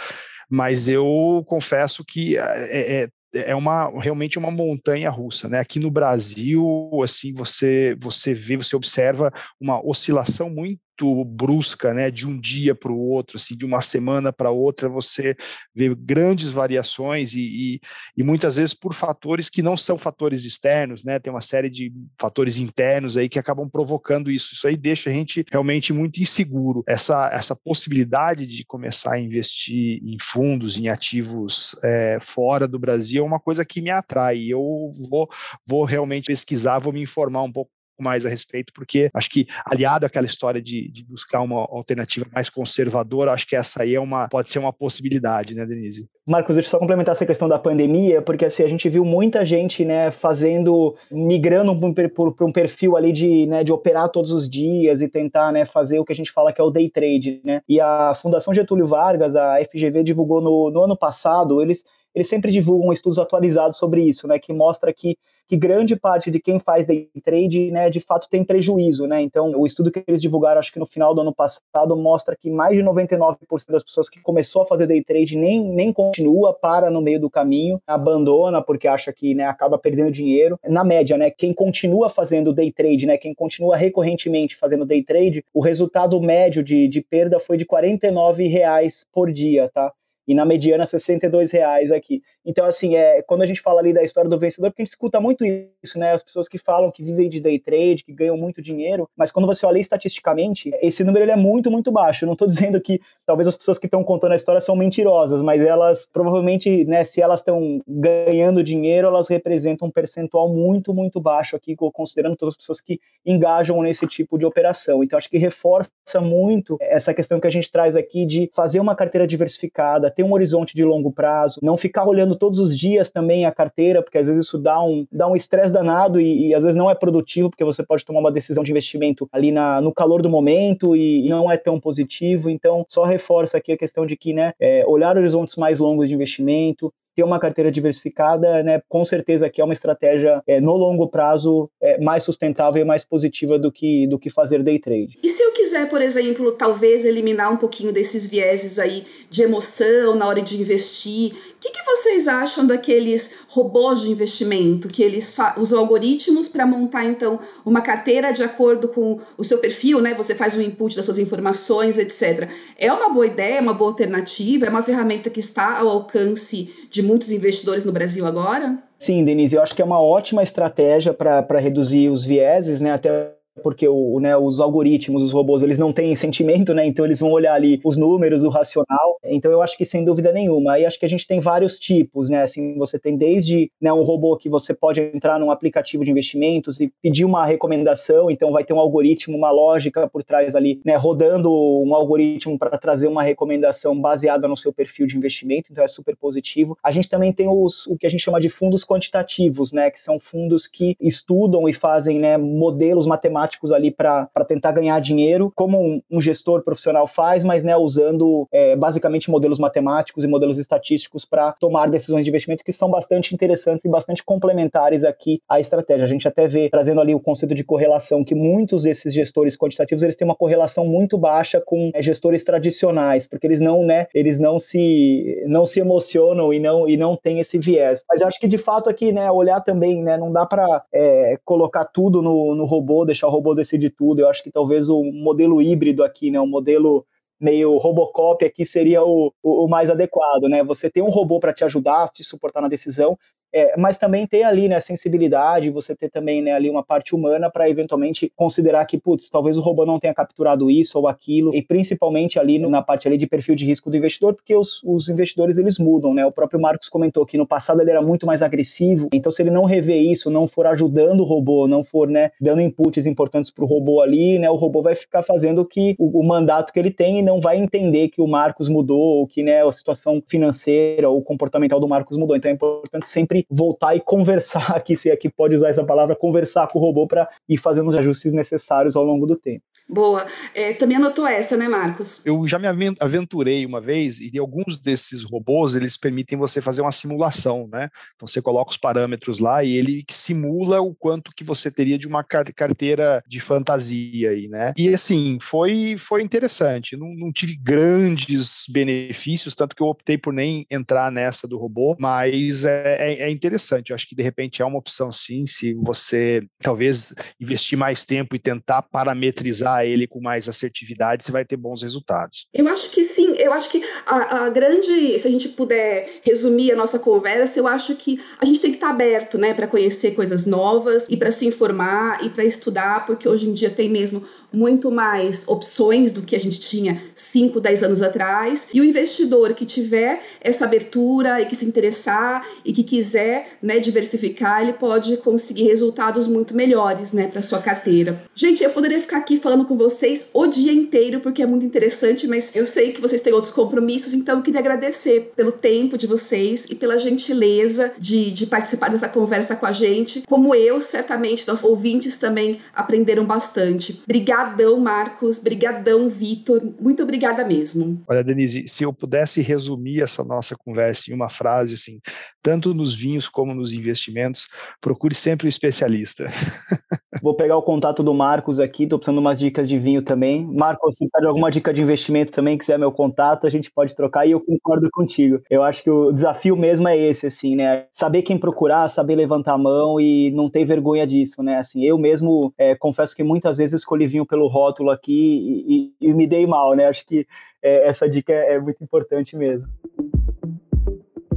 [0.49, 5.59] mas eu confesso que é, é, é uma realmente uma montanha russa, né?
[5.59, 6.65] Aqui no Brasil,
[7.03, 12.75] assim, você você vê, você observa uma oscilação muito muito brusca, né, de um dia
[12.75, 15.35] para o outro, assim, de uma semana para outra, você
[15.73, 17.79] vê grandes variações e, e,
[18.17, 21.91] e, muitas vezes por fatores que não são fatores externos, né, tem uma série de
[22.19, 24.53] fatores internos aí que acabam provocando isso.
[24.53, 26.83] Isso aí deixa a gente realmente muito inseguro.
[26.87, 33.23] Essa, essa possibilidade de começar a investir em fundos, em ativos é, fora do Brasil
[33.23, 34.39] é uma coisa que me atrai.
[34.47, 35.29] Eu vou,
[35.65, 40.05] vou realmente pesquisar, vou me informar um pouco mais a respeito, porque acho que aliado
[40.05, 44.27] àquela história de, de buscar uma alternativa mais conservadora, acho que essa aí é uma,
[44.27, 46.07] pode ser uma possibilidade, né, Denise?
[46.25, 49.43] Marcos, deixa eu só complementar essa questão da pandemia, porque assim, a gente viu muita
[49.43, 55.01] gente, né, fazendo, migrando para um perfil ali de, né, de operar todos os dias
[55.01, 57.61] e tentar, né, fazer o que a gente fala que é o day trade, né,
[57.67, 62.51] e a Fundação Getúlio Vargas, a FGV, divulgou no, no ano passado, eles eles sempre
[62.51, 65.17] divulgam estudos atualizados sobre isso, né, que mostra que,
[65.47, 69.51] que grande parte de quem faz day trade, né, de fato tem prejuízo, né, então
[69.55, 72.75] o estudo que eles divulgaram, acho que no final do ano passado, mostra que mais
[72.75, 73.37] de 99%
[73.69, 77.29] das pessoas que começou a fazer day trade nem, nem continua, para no meio do
[77.29, 80.59] caminho, abandona porque acha que, né, acaba perdendo dinheiro.
[80.67, 85.43] Na média, né, quem continua fazendo day trade, né, quem continua recorrentemente fazendo day trade,
[85.53, 89.91] o resultado médio de, de perda foi de 49 reais por dia, tá?
[90.29, 92.21] E na mediana 62 reais aqui.
[92.49, 94.93] Então, assim, é, quando a gente fala ali da história do vencedor, porque a gente
[94.93, 96.13] escuta muito isso, né?
[96.13, 99.45] As pessoas que falam que vivem de day trade, que ganham muito dinheiro, mas quando
[99.45, 102.25] você olha estatisticamente, esse número ele é muito, muito baixo.
[102.25, 105.43] Eu não estou dizendo que talvez as pessoas que estão contando a história são mentirosas,
[105.43, 111.21] mas elas provavelmente, né, se elas estão ganhando dinheiro, elas representam um percentual muito, muito
[111.21, 115.03] baixo aqui, considerando todas as pessoas que engajam nesse tipo de operação.
[115.03, 118.95] Então, acho que reforça muito essa questão que a gente traz aqui de fazer uma
[118.95, 123.45] carteira diversificada, ter um horizonte de longo prazo, não ficar olhando todos os dias também
[123.45, 126.63] a carteira, porque às vezes isso dá um dá um estresse danado e, e, às
[126.63, 129.93] vezes não é produtivo, porque você pode tomar uma decisão de investimento ali na, no
[129.93, 132.49] calor do momento e, e não é tão positivo.
[132.49, 136.15] Então, só reforça aqui a questão de que, né, é, olhar horizontes mais longos de
[136.15, 141.09] investimento, ter uma carteira diversificada, né, com certeza que é uma estratégia é, no longo
[141.09, 145.19] prazo é, mais sustentável e mais positiva do que, do que fazer day trade.
[145.21, 150.15] E se eu quiser, por exemplo, talvez eliminar um pouquinho desses vieses aí de emoção
[150.15, 155.35] na hora de investir, o que, que, vocês acham daqueles robôs de investimento que eles
[155.57, 160.13] usam algoritmos para montar então uma carteira de acordo com o seu perfil, né?
[160.13, 162.49] Você faz o input das suas informações, etc.
[162.77, 166.87] É uma boa ideia, é uma boa alternativa, é uma ferramenta que está ao alcance
[166.89, 168.77] de muitos investidores no Brasil agora?
[168.97, 172.91] Sim, Denise, eu acho que é uma ótima estratégia para reduzir os vieses, né?
[172.91, 176.85] Até porque o, né, os algoritmos, os robôs, eles não têm sentimento, né?
[176.85, 179.19] Então eles vão olhar ali os números, o racional.
[179.25, 180.73] Então eu acho que sem dúvida nenhuma.
[180.73, 182.41] Aí acho que a gente tem vários tipos, né?
[182.41, 186.79] Assim, você tem desde né, um robô que você pode entrar num aplicativo de investimentos
[186.79, 190.95] e pedir uma recomendação, então vai ter um algoritmo, uma lógica por trás ali, né?
[190.95, 195.87] Rodando um algoritmo para trazer uma recomendação baseada no seu perfil de investimento, então é
[195.87, 196.77] super positivo.
[196.83, 199.89] A gente também tem os, o que a gente chama de fundos quantitativos, né?
[199.91, 204.99] Que são fundos que estudam e fazem né, modelos matemáticos matemáticos ali para tentar ganhar
[204.99, 210.27] dinheiro, como um, um, gestor profissional faz, mas né, usando é, basicamente modelos matemáticos e
[210.27, 215.41] modelos estatísticos para tomar decisões de investimento que são bastante interessantes e bastante complementares aqui
[215.49, 216.05] à estratégia.
[216.05, 220.03] A gente até vê, trazendo ali o conceito de correlação, que muitos desses gestores quantitativos
[220.03, 224.39] eles têm uma correlação muito baixa com é, gestores tradicionais, porque eles não, né, eles
[224.39, 228.03] não se não se emocionam e não e não têm esse viés.
[228.07, 231.37] Mas eu acho que de fato aqui, né, olhar também, né, não dá para é,
[231.43, 234.21] colocar tudo no, no robô, deixar o robô decidir tudo.
[234.21, 237.05] Eu acho que talvez o modelo híbrido aqui, né, o modelo
[237.39, 240.63] meio Robocop aqui seria o, o, o, mais adequado, né?
[240.63, 243.17] Você tem um robô para te ajudar, te suportar na decisão,
[243.53, 247.49] é, mas também ter ali né, sensibilidade, você ter também né, ali uma parte humana
[247.49, 251.61] para eventualmente considerar que, putz, talvez o robô não tenha capturado isso ou aquilo, e
[251.61, 255.57] principalmente ali na parte ali de perfil de risco do investidor, porque os, os investidores
[255.57, 256.25] eles mudam, né?
[256.25, 259.51] O próprio Marcos comentou que no passado ele era muito mais agressivo, então se ele
[259.51, 263.63] não rever isso, não for ajudando o robô, não for né, dando inputs importantes para
[263.63, 266.91] o robô ali, né, o robô vai ficar fazendo que o, o, mandato que ele
[266.91, 271.09] tem e não vai entender que o Marcos mudou, ou que né, a situação financeira
[271.09, 272.35] ou comportamental do Marcos mudou.
[272.35, 276.67] Então é importante sempre voltar e conversar aqui, se aqui pode usar essa palavra, conversar
[276.67, 279.63] com o robô para ir fazendo os ajustes necessários ao longo do tempo.
[279.89, 280.27] Boa.
[280.53, 282.21] É, também anotou essa, né, Marcos?
[282.23, 282.67] Eu já me
[282.99, 287.89] aventurei uma vez e alguns desses robôs, eles permitem você fazer uma simulação, né?
[288.15, 292.07] Então você coloca os parâmetros lá e ele simula o quanto que você teria de
[292.07, 294.73] uma carteira de fantasia aí, né?
[294.77, 296.95] E assim, foi, foi interessante.
[296.95, 301.95] Não, não tive grandes benefícios, tanto que eu optei por nem entrar nessa do robô,
[301.99, 303.89] mas é, é, é interessante.
[303.89, 307.11] Eu acho que de repente é uma opção sim, se você talvez
[307.41, 312.47] investir mais tempo e tentar parametrizar ele com mais assertividade, você vai ter bons resultados.
[312.53, 316.71] Eu acho que sim, eu acho que a, a grande, se a gente puder resumir
[316.71, 320.11] a nossa conversa, eu acho que a gente tem que estar aberto, né, para conhecer
[320.11, 324.23] coisas novas e para se informar e para estudar, porque hoje em dia tem mesmo
[324.51, 328.69] muito mais opções do que a gente tinha 5, 10 anos atrás.
[328.73, 333.79] E o investidor que tiver essa abertura e que se interessar e que quiser né,
[333.79, 338.23] diversificar, ele pode conseguir resultados muito melhores né, para sua carteira.
[338.33, 342.27] Gente, eu poderia ficar aqui falando com vocês o dia inteiro, porque é muito interessante,
[342.27, 346.07] mas eu sei que vocês têm outros compromissos, então eu queria agradecer pelo tempo de
[346.07, 350.23] vocês e pela gentileza de, de participar dessa conversa com a gente.
[350.23, 354.01] Como eu, certamente, nossos ouvintes também aprenderam bastante.
[354.07, 355.37] Brigadão, Marcos.
[355.37, 356.61] Brigadão, Vitor.
[356.81, 358.03] Muito obrigada mesmo.
[358.09, 361.99] Olha, Denise, se eu pudesse resumir essa nossa conversa em uma frase, assim,
[362.41, 364.47] tanto nos vinhos como nos investimentos,
[364.81, 366.25] procure sempre um especialista.
[367.21, 370.45] Vou pegar o contato do Marcos aqui, tô precisando de umas dicas de vinho também.
[370.45, 374.25] Marcos, se de alguma dica de investimento também, quiser meu contato, a gente pode trocar
[374.25, 375.41] e eu concordo contigo.
[375.49, 377.85] Eu acho que o desafio mesmo é esse, assim, né?
[377.91, 381.57] Saber quem procurar, saber levantar a mão e não ter vergonha disso, né?
[381.57, 386.09] Assim, eu mesmo é, confesso que muitas vezes escolhi vinho pelo rótulo aqui e, e,
[386.09, 386.87] e me dei mal, né?
[386.87, 387.25] Acho que
[387.61, 389.67] é, essa dica é, é muito importante mesmo.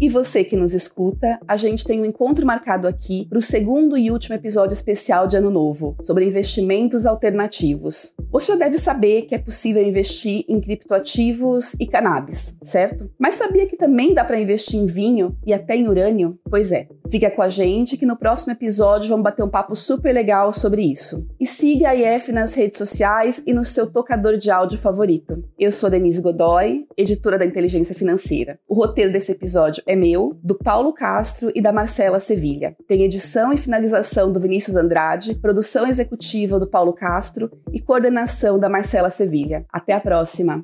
[0.03, 3.97] E você que nos escuta, a gente tem um encontro marcado aqui para o segundo
[3.97, 8.13] e último episódio especial de Ano Novo, sobre investimentos alternativos.
[8.33, 13.13] Você já deve saber que é possível investir em criptoativos e cannabis, certo?
[13.17, 16.37] Mas sabia que também dá para investir em vinho e até em urânio?
[16.51, 16.89] Pois é.
[17.09, 20.83] Fica com a gente que no próximo episódio vamos bater um papo super legal sobre
[20.83, 21.29] isso.
[21.39, 25.45] E siga a IF nas redes sociais e no seu tocador de áudio favorito.
[25.57, 28.59] Eu sou Denise Godoy, editora da Inteligência Financeira.
[28.67, 32.74] O roteiro desse episódio é é meu, do Paulo Castro e da Marcela Sevilha.
[32.88, 38.68] Tem edição e finalização do Vinícius Andrade, produção executiva do Paulo Castro e coordenação da
[38.68, 39.66] Marcela Sevilha.
[39.70, 40.62] Até a próxima!